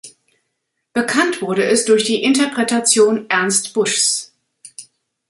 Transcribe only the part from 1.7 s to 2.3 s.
durch die